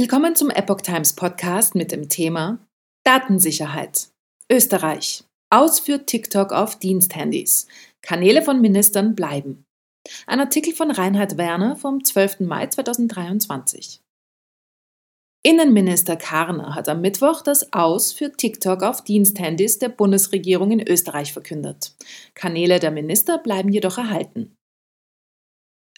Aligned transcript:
Willkommen 0.00 0.36
zum 0.36 0.50
Epoch 0.50 0.80
Times 0.82 1.14
Podcast 1.14 1.74
mit 1.74 1.90
dem 1.90 2.08
Thema 2.08 2.64
Datensicherheit. 3.04 4.10
Österreich. 4.48 5.24
Aus 5.50 5.80
für 5.80 6.06
TikTok 6.06 6.52
auf 6.52 6.78
Diensthandys. 6.78 7.66
Kanäle 8.00 8.42
von 8.42 8.60
Ministern 8.60 9.16
bleiben. 9.16 9.64
Ein 10.28 10.38
Artikel 10.38 10.72
von 10.72 10.92
Reinhard 10.92 11.36
Werner 11.36 11.74
vom 11.74 12.04
12. 12.04 12.46
Mai 12.46 12.68
2023. 12.68 14.00
Innenminister 15.42 16.14
Karner 16.14 16.76
hat 16.76 16.88
am 16.88 17.00
Mittwoch 17.00 17.42
das 17.42 17.72
Aus 17.72 18.12
für 18.12 18.30
TikTok 18.30 18.84
auf 18.84 19.02
Diensthandys 19.02 19.80
der 19.80 19.88
Bundesregierung 19.88 20.70
in 20.70 20.86
Österreich 20.86 21.32
verkündet. 21.32 21.96
Kanäle 22.34 22.78
der 22.78 22.92
Minister 22.92 23.38
bleiben 23.38 23.72
jedoch 23.72 23.98
erhalten. 23.98 24.54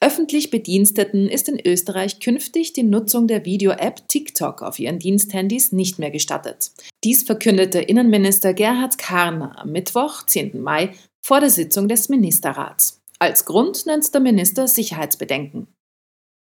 Öffentlich 0.03 0.49
Bediensteten 0.49 1.29
ist 1.29 1.47
in 1.51 1.61
Österreich 1.63 2.21
künftig 2.21 2.73
die 2.73 2.83
Nutzung 2.83 3.29
der 3.29 3.45
Video-App 3.45 4.09
TikTok 4.09 4.63
auf 4.63 4.79
ihren 4.79 4.99
Diensthandys 4.99 5.73
nicht 5.73 5.99
mehr 5.99 6.11
gestattet. 6.11 6.71
Dies 7.05 7.23
verkündete 7.23 7.81
Innenminister 7.81 8.55
Gerhard 8.55 8.97
Karner 8.97 9.59
am 9.59 9.73
Mittwoch, 9.73 10.25
10. 10.25 10.59
Mai, 10.63 10.95
vor 11.23 11.41
der 11.41 11.51
Sitzung 11.51 11.87
des 11.87 12.09
Ministerrats. 12.09 13.03
Als 13.19 13.45
Grund 13.45 13.85
nennt 13.85 14.15
der 14.15 14.23
Minister 14.23 14.67
Sicherheitsbedenken. 14.67 15.67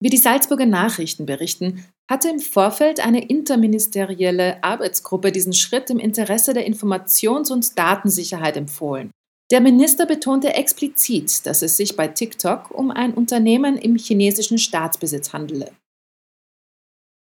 Wie 0.02 0.10
die 0.10 0.18
Salzburger 0.18 0.66
Nachrichten 0.66 1.28
berichten, 1.28 1.86
hatte 2.10 2.30
im 2.30 2.40
Vorfeld 2.40 3.00
eine 3.00 3.28
interministerielle 3.28 4.64
Arbeitsgruppe 4.64 5.32
diesen 5.32 5.54
Schritt 5.54 5.92
im 5.92 6.00
Interesse 6.00 6.56
der 6.56 6.68
Informations- 6.68 7.52
und 7.52 7.78
Datensicherheit 7.78 8.58
empfohlen. 8.58 9.12
Der 9.52 9.62
Minister 9.62 10.08
betonte 10.08 10.54
explizit, 10.54 11.46
dass 11.46 11.62
es 11.62 11.78
sich 11.78 11.96
bei 11.96 12.08
TikTok 12.08 12.72
um 12.72 12.90
ein 12.90 13.14
Unternehmen 13.14 13.78
im 13.78 13.96
chinesischen 13.96 14.58
Staatsbesitz 14.58 15.34
handele. 15.34 15.72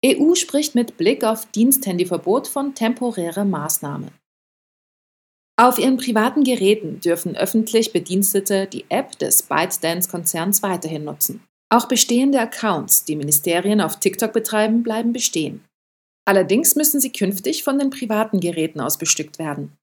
EU 0.06 0.36
spricht 0.36 0.76
mit 0.76 0.98
Blick 0.98 1.24
auf 1.24 1.46
Diensthandyverbot 1.46 2.48
von 2.48 2.76
temporärer 2.76 3.46
Maßnahme. 3.46 4.12
Auf 5.58 5.78
ihren 5.78 5.98
privaten 5.98 6.46
Geräten 6.46 7.02
dürfen 7.02 7.36
öffentlich 7.36 7.92
Bedienstete 7.92 8.66
die 8.68 8.86
App 8.90 9.18
des 9.20 9.44
ByteDance-Konzerns 9.44 10.64
weiterhin 10.64 11.04
nutzen. 11.04 11.44
Auch 11.70 11.88
bestehende 11.88 12.40
Accounts, 12.40 13.04
die 13.04 13.18
Ministerien 13.18 13.82
auf 13.82 14.00
TikTok 14.00 14.32
betreiben, 14.34 14.84
bleiben 14.84 15.12
bestehen. 15.12 15.66
Allerdings 16.26 16.76
müssen 16.76 17.02
sie 17.02 17.12
künftig 17.12 17.64
von 17.64 17.78
den 17.78 17.90
privaten 17.90 18.40
Geräten 18.40 18.80
aus 18.80 18.98
bestückt 18.98 19.38
werden. 19.38 19.78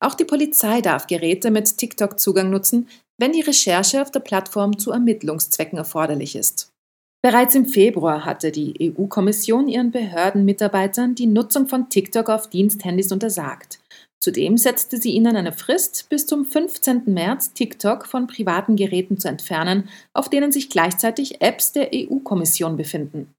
Auch 0.00 0.14
die 0.14 0.24
Polizei 0.24 0.80
darf 0.80 1.06
Geräte 1.06 1.50
mit 1.50 1.76
TikTok-Zugang 1.76 2.50
nutzen, 2.50 2.88
wenn 3.18 3.32
die 3.32 3.40
Recherche 3.40 4.00
auf 4.00 4.10
der 4.10 4.20
Plattform 4.20 4.78
zu 4.78 4.92
Ermittlungszwecken 4.92 5.78
erforderlich 5.78 6.36
ist. 6.36 6.72
Bereits 7.20 7.56
im 7.56 7.66
Februar 7.66 8.24
hatte 8.24 8.52
die 8.52 8.94
EU-Kommission 8.96 9.66
ihren 9.68 9.90
Behördenmitarbeitern 9.90 11.16
die 11.16 11.26
Nutzung 11.26 11.66
von 11.66 11.88
TikTok 11.88 12.30
auf 12.30 12.48
Diensthandys 12.48 13.10
untersagt. 13.10 13.80
Zudem 14.20 14.56
setzte 14.56 14.98
sie 14.98 15.10
ihnen 15.10 15.36
eine 15.36 15.52
Frist, 15.52 16.08
bis 16.08 16.26
zum 16.26 16.44
15. 16.44 17.02
März 17.06 17.52
TikTok 17.54 18.06
von 18.06 18.26
privaten 18.26 18.76
Geräten 18.76 19.18
zu 19.18 19.28
entfernen, 19.28 19.88
auf 20.12 20.28
denen 20.28 20.52
sich 20.52 20.70
gleichzeitig 20.70 21.40
Apps 21.40 21.72
der 21.72 21.90
EU-Kommission 21.92 22.76
befinden. 22.76 23.34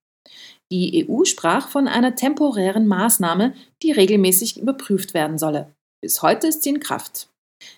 Die 0.71 1.07
EU 1.09 1.23
sprach 1.23 1.69
von 1.69 1.87
einer 1.87 2.15
temporären 2.15 2.87
Maßnahme, 2.87 3.53
die 3.81 3.91
regelmäßig 3.91 4.59
überprüft 4.59 5.13
werden 5.13 5.37
solle. 5.37 5.73
Bis 6.01 6.21
heute 6.21 6.47
ist 6.47 6.63
sie 6.63 6.69
in 6.69 6.79
Kraft. 6.79 7.29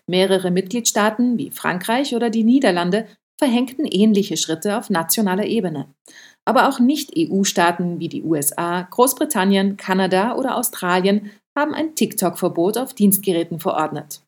Mehrere 0.07 0.51
Mitgliedstaaten 0.51 1.37
wie 1.37 1.51
Frankreich 1.51 2.15
oder 2.15 2.29
die 2.29 2.43
Niederlande 2.43 3.07
verhängten 3.39 3.85
ähnliche 3.85 4.37
Schritte 4.37 4.77
auf 4.77 4.91
nationaler 4.91 5.45
Ebene. 5.45 5.91
Aber 6.45 6.69
auch 6.69 6.79
Nicht-EU-Staaten 6.79 7.99
wie 7.99 8.09
die 8.09 8.23
USA, 8.23 8.83
Großbritannien, 8.83 9.77
Kanada 9.77 10.35
oder 10.35 10.55
Australien 10.55 11.31
haben 11.57 11.73
ein 11.73 11.95
TikTok-Verbot 11.95 12.77
auf 12.77 12.93
Dienstgeräten 12.93 13.59
verordnet. 13.59 14.21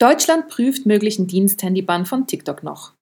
Deutschland 0.00 0.48
prüft 0.48 0.86
möglichen 0.86 1.26
Diensthandybann 1.26 2.06
von 2.06 2.26
TikTok 2.26 2.62
noch. 2.62 2.94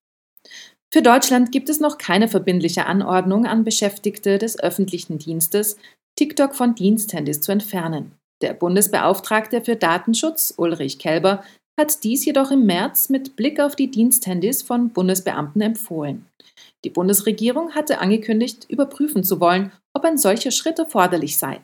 Für 0.92 1.02
Deutschland 1.02 1.52
gibt 1.52 1.68
es 1.68 1.80
noch 1.80 1.96
keine 1.96 2.28
verbindliche 2.28 2.86
Anordnung 2.86 3.46
an 3.46 3.64
Beschäftigte 3.64 4.38
des 4.38 4.58
öffentlichen 4.58 5.18
Dienstes, 5.18 5.76
TikTok 6.18 6.54
von 6.54 6.74
Diensthandys 6.74 7.40
zu 7.40 7.52
entfernen. 7.52 8.14
Der 8.42 8.54
Bundesbeauftragte 8.54 9.62
für 9.62 9.76
Datenschutz, 9.76 10.54
Ulrich 10.56 10.98
Kelber, 10.98 11.44
hat 11.78 12.04
dies 12.04 12.24
jedoch 12.24 12.50
im 12.50 12.66
März 12.66 13.08
mit 13.08 13.36
Blick 13.36 13.60
auf 13.60 13.76
die 13.76 13.90
Diensthandys 13.90 14.62
von 14.62 14.90
Bundesbeamten 14.90 15.62
empfohlen. 15.62 16.26
Die 16.84 16.90
Bundesregierung 16.90 17.74
hatte 17.74 18.00
angekündigt, 18.00 18.66
überprüfen 18.68 19.24
zu 19.24 19.40
wollen, 19.40 19.72
ob 19.94 20.04
ein 20.04 20.18
solcher 20.18 20.50
Schritt 20.50 20.78
erforderlich 20.78 21.38
sei. 21.38 21.60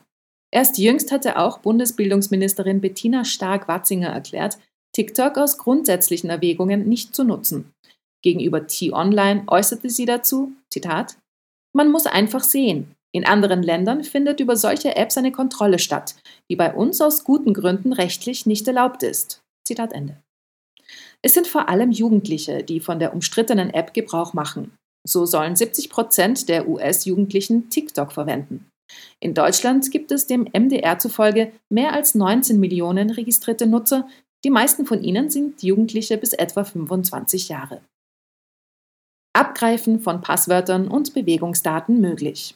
Erst 0.51 0.77
jüngst 0.77 1.11
hatte 1.11 1.37
auch 1.37 1.59
Bundesbildungsministerin 1.59 2.81
Bettina 2.81 3.23
Stark-Watzinger 3.23 4.09
erklärt, 4.09 4.57
TikTok 4.93 5.37
aus 5.37 5.57
grundsätzlichen 5.57 6.29
Erwägungen 6.29 6.87
nicht 6.87 7.13
zu 7.13 7.23
nutzen. 7.23 7.71
Gegenüber 8.23 8.65
T-Online 8.65 9.43
äußerte 9.47 9.89
sie 9.89 10.05
dazu, 10.05 10.53
Zitat, 10.71 11.17
man 11.73 11.91
muss 11.91 12.07
einfach 12.07 12.43
sehen, 12.43 12.95
in 13.11 13.25
anderen 13.25 13.63
Ländern 13.63 14.03
findet 14.03 14.39
über 14.39 14.55
solche 14.55 14.95
Apps 14.95 15.17
eine 15.17 15.31
Kontrolle 15.31 15.79
statt, 15.79 16.15
die 16.49 16.55
bei 16.55 16.73
uns 16.73 17.01
aus 17.01 17.23
guten 17.23 17.53
Gründen 17.53 17.93
rechtlich 17.93 18.45
nicht 18.45 18.67
erlaubt 18.67 19.03
ist. 19.03 19.41
Zitat 19.67 19.93
Ende. 19.93 20.17
Es 21.21 21.33
sind 21.33 21.47
vor 21.47 21.69
allem 21.69 21.91
Jugendliche, 21.91 22.63
die 22.63 22.79
von 22.79 22.99
der 22.99 23.13
umstrittenen 23.13 23.71
App 23.71 23.93
Gebrauch 23.93 24.33
machen. 24.33 24.71
So 25.07 25.25
sollen 25.25 25.55
70 25.55 25.89
Prozent 25.89 26.49
der 26.49 26.67
US-Jugendlichen 26.67 27.69
TikTok 27.69 28.11
verwenden. 28.11 28.69
In 29.19 29.33
Deutschland 29.33 29.89
gibt 29.91 30.11
es 30.11 30.27
dem 30.27 30.47
MDR 30.51 30.97
zufolge 30.99 31.51
mehr 31.69 31.93
als 31.93 32.15
19 32.15 32.59
Millionen 32.59 33.09
registrierte 33.09 33.67
Nutzer. 33.67 34.07
Die 34.43 34.49
meisten 34.49 34.85
von 34.85 35.03
ihnen 35.03 35.29
sind 35.29 35.61
Jugendliche 35.61 36.17
bis 36.17 36.33
etwa 36.33 36.63
25 36.63 37.49
Jahre. 37.49 37.81
Abgreifen 39.33 39.99
von 39.99 40.21
Passwörtern 40.21 40.87
und 40.87 41.13
Bewegungsdaten 41.13 42.01
möglich. 42.01 42.55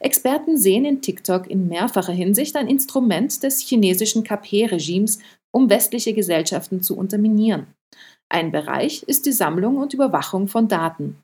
Experten 0.00 0.56
sehen 0.56 0.84
in 0.84 1.02
TikTok 1.02 1.48
in 1.48 1.68
mehrfacher 1.68 2.12
Hinsicht 2.12 2.56
ein 2.56 2.68
Instrument 2.68 3.42
des 3.42 3.60
chinesischen 3.60 4.24
KP-Regimes, 4.24 5.18
um 5.52 5.70
westliche 5.70 6.14
Gesellschaften 6.14 6.82
zu 6.82 6.96
unterminieren. 6.96 7.66
Ein 8.28 8.50
Bereich 8.50 9.02
ist 9.04 9.26
die 9.26 9.32
Sammlung 9.32 9.76
und 9.76 9.94
Überwachung 9.94 10.48
von 10.48 10.66
Daten. 10.66 11.22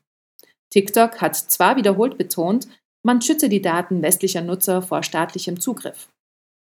TikTok 0.71 1.21
hat 1.21 1.35
zwar 1.35 1.75
wiederholt 1.75 2.17
betont, 2.17 2.67
man 3.03 3.21
schütze 3.21 3.49
die 3.49 3.61
Daten 3.61 4.01
westlicher 4.01 4.41
Nutzer 4.41 4.81
vor 4.81 5.03
staatlichem 5.03 5.59
Zugriff. 5.59 6.09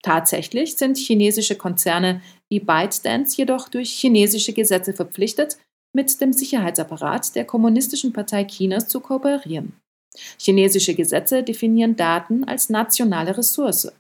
Tatsächlich 0.02 0.76
sind 0.76 0.98
chinesische 0.98 1.56
Konzerne 1.56 2.22
wie 2.50 2.60
ByteDance 2.60 3.38
jedoch 3.38 3.70
durch 3.70 3.92
chinesische 3.92 4.52
Gesetze 4.52 4.94
verpflichtet, 4.94 5.58
mit 5.96 6.20
dem 6.20 6.34
Sicherheitsapparat 6.34 7.36
der 7.36 7.46
Kommunistischen 7.46 8.12
Partei 8.12 8.44
Chinas 8.44 8.88
zu 8.88 9.00
kooperieren. 9.00 9.74
Chinesische 10.40 10.96
Gesetze 10.96 11.44
definieren 11.44 11.96
Daten 11.96 12.44
als 12.44 12.70
nationale 12.70 13.38
Ressource. 13.38 13.92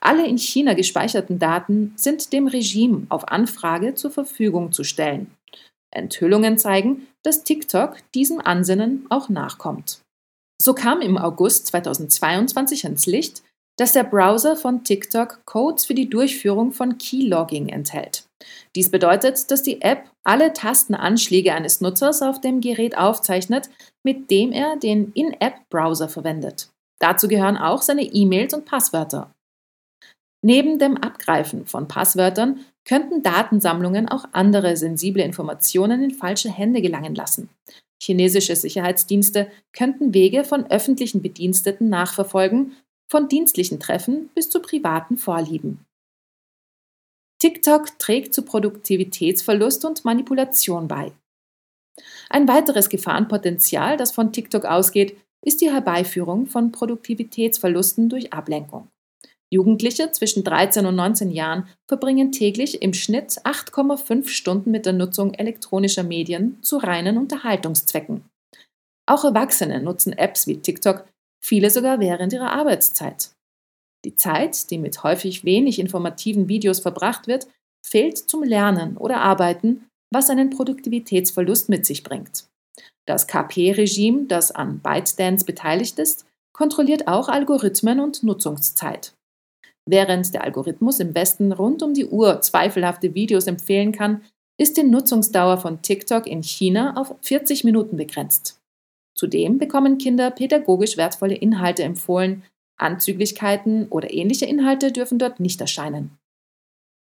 Alle 0.00 0.26
in 0.26 0.38
China 0.38 0.74
gespeicherten 0.74 1.38
Daten 1.38 1.92
sind 1.96 2.32
dem 2.32 2.46
Regime 2.46 3.06
auf 3.08 3.28
Anfrage 3.28 3.94
zur 3.94 4.10
Verfügung 4.10 4.72
zu 4.72 4.84
stellen. 4.84 5.30
Enthüllungen 5.90 6.58
zeigen, 6.58 7.06
dass 7.22 7.44
TikTok 7.44 7.96
diesem 8.14 8.40
Ansinnen 8.40 9.06
auch 9.08 9.28
nachkommt. 9.28 10.00
So 10.60 10.74
kam 10.74 11.00
im 11.00 11.16
August 11.16 11.68
2022 11.68 12.84
ans 12.84 13.06
Licht, 13.06 13.42
dass 13.76 13.92
der 13.92 14.04
Browser 14.04 14.56
von 14.56 14.84
TikTok 14.84 15.40
Codes 15.46 15.84
für 15.84 15.94
die 15.94 16.08
Durchführung 16.08 16.72
von 16.72 16.98
Keylogging 16.98 17.68
enthält. 17.68 18.23
Dies 18.74 18.90
bedeutet, 18.90 19.50
dass 19.50 19.62
die 19.62 19.82
App 19.82 20.10
alle 20.24 20.52
Tastenanschläge 20.52 21.54
eines 21.54 21.80
Nutzers 21.80 22.22
auf 22.22 22.40
dem 22.40 22.60
Gerät 22.60 22.96
aufzeichnet, 22.98 23.70
mit 24.02 24.30
dem 24.30 24.52
er 24.52 24.76
den 24.76 25.12
In-App-Browser 25.12 26.08
verwendet. 26.08 26.70
Dazu 26.98 27.28
gehören 27.28 27.56
auch 27.56 27.82
seine 27.82 28.02
E-Mails 28.02 28.54
und 28.54 28.64
Passwörter. 28.64 29.30
Neben 30.42 30.78
dem 30.78 30.96
Abgreifen 30.96 31.66
von 31.66 31.88
Passwörtern 31.88 32.60
könnten 32.84 33.22
Datensammlungen 33.22 34.08
auch 34.08 34.26
andere 34.32 34.76
sensible 34.76 35.22
Informationen 35.22 36.02
in 36.02 36.10
falsche 36.10 36.50
Hände 36.50 36.82
gelangen 36.82 37.14
lassen. 37.14 37.48
Chinesische 38.02 38.54
Sicherheitsdienste 38.54 39.50
könnten 39.72 40.12
Wege 40.12 40.44
von 40.44 40.70
öffentlichen 40.70 41.22
Bediensteten 41.22 41.88
nachverfolgen, 41.88 42.72
von 43.08 43.28
dienstlichen 43.28 43.80
Treffen 43.80 44.28
bis 44.34 44.50
zu 44.50 44.60
privaten 44.60 45.16
Vorlieben. 45.16 45.86
TikTok 47.44 47.98
trägt 47.98 48.32
zu 48.32 48.40
Produktivitätsverlust 48.40 49.84
und 49.84 50.06
Manipulation 50.06 50.88
bei. 50.88 51.12
Ein 52.30 52.48
weiteres 52.48 52.88
Gefahrenpotenzial, 52.88 53.98
das 53.98 54.12
von 54.12 54.32
TikTok 54.32 54.64
ausgeht, 54.64 55.18
ist 55.44 55.60
die 55.60 55.70
Herbeiführung 55.70 56.46
von 56.46 56.72
Produktivitätsverlusten 56.72 58.08
durch 58.08 58.32
Ablenkung. 58.32 58.88
Jugendliche 59.50 60.10
zwischen 60.10 60.42
13 60.42 60.86
und 60.86 60.96
19 60.96 61.30
Jahren 61.30 61.68
verbringen 61.86 62.32
täglich 62.32 62.80
im 62.80 62.94
Schnitt 62.94 63.32
8,5 63.44 64.26
Stunden 64.28 64.70
mit 64.70 64.86
der 64.86 64.94
Nutzung 64.94 65.34
elektronischer 65.34 66.02
Medien 66.02 66.62
zu 66.62 66.78
reinen 66.78 67.18
Unterhaltungszwecken. 67.18 68.24
Auch 69.04 69.22
Erwachsene 69.22 69.82
nutzen 69.82 70.14
Apps 70.14 70.46
wie 70.46 70.62
TikTok 70.62 71.04
viele 71.42 71.68
sogar 71.68 72.00
während 72.00 72.32
ihrer 72.32 72.52
Arbeitszeit. 72.52 73.33
Die 74.04 74.16
Zeit, 74.16 74.70
die 74.70 74.78
mit 74.78 75.02
häufig 75.02 75.44
wenig 75.44 75.78
informativen 75.78 76.48
Videos 76.48 76.80
verbracht 76.80 77.26
wird, 77.26 77.46
fehlt 77.84 78.18
zum 78.18 78.42
Lernen 78.42 78.96
oder 78.96 79.20
Arbeiten, 79.20 79.86
was 80.12 80.30
einen 80.30 80.50
Produktivitätsverlust 80.50 81.68
mit 81.68 81.86
sich 81.86 82.02
bringt. 82.02 82.46
Das 83.06 83.26
KP-Regime, 83.26 84.26
das 84.26 84.50
an 84.50 84.80
ByteDance 84.80 85.44
beteiligt 85.44 85.98
ist, 85.98 86.26
kontrolliert 86.54 87.08
auch 87.08 87.28
Algorithmen 87.28 88.00
und 88.00 88.22
Nutzungszeit. 88.22 89.12
Während 89.86 90.32
der 90.32 90.44
Algorithmus 90.44 91.00
im 91.00 91.14
Westen 91.14 91.52
rund 91.52 91.82
um 91.82 91.92
die 91.92 92.06
Uhr 92.06 92.40
zweifelhafte 92.40 93.14
Videos 93.14 93.46
empfehlen 93.46 93.92
kann, 93.92 94.22
ist 94.58 94.76
die 94.76 94.84
Nutzungsdauer 94.84 95.58
von 95.58 95.82
TikTok 95.82 96.26
in 96.26 96.42
China 96.42 96.96
auf 96.96 97.14
40 97.22 97.64
Minuten 97.64 97.96
begrenzt. 97.96 98.60
Zudem 99.16 99.58
bekommen 99.58 99.98
Kinder 99.98 100.30
pädagogisch 100.30 100.96
wertvolle 100.96 101.34
Inhalte 101.34 101.82
empfohlen, 101.82 102.44
Anzüglichkeiten 102.78 103.88
oder 103.88 104.12
ähnliche 104.12 104.46
Inhalte 104.46 104.92
dürfen 104.92 105.18
dort 105.18 105.40
nicht 105.40 105.60
erscheinen. 105.60 106.16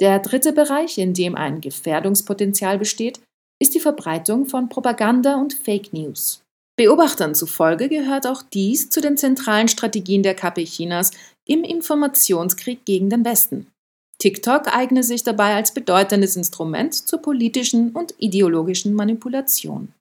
Der 0.01 0.19
dritte 0.19 0.53
Bereich, 0.53 0.99
in 0.99 1.15
dem 1.15 1.35
ein 1.37 1.61
Gefährdungspotenzial 1.61 2.79
besteht, 2.79 3.21
ist 3.61 3.75
die 3.75 3.81
Verbreitung 3.81 4.47
von 4.47 4.69
Propaganda 4.69 5.37
und 5.37 5.55
Fake 5.55 5.93
News. 5.93 6.43
Beobachtern 6.77 7.35
zufolge 7.35 7.89
gehört 7.89 8.27
auch 8.27 8.43
dies 8.43 8.91
zu 8.91 9.01
den 9.01 9.17
zentralen 9.17 9.69
Strategien 9.69 10.25
der 10.25 10.35
KP 10.35 10.65
Chinas 10.65 11.13
im 11.47 11.63
Informationskrieg 11.63 12.85
gegen 12.85 13.11
den 13.11 13.25
Westen. 13.25 13.69
TikTok 14.19 14.75
eigne 14.75 15.05
sich 15.05 15.23
dabei 15.23 15.55
als 15.55 15.73
bedeutendes 15.73 16.37
Instrument 16.37 16.95
zur 16.95 17.21
politischen 17.21 17.93
und 17.93 18.15
ideologischen 18.19 18.95
Manipulation. 18.95 19.93